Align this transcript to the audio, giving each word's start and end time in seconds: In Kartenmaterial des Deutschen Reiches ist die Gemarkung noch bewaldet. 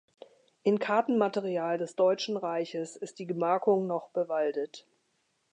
In 0.63 0.79
Kartenmaterial 0.79 1.77
des 1.77 1.95
Deutschen 1.95 2.35
Reiches 2.35 2.95
ist 2.95 3.19
die 3.19 3.27
Gemarkung 3.27 3.85
noch 3.85 4.09
bewaldet. 4.09 4.87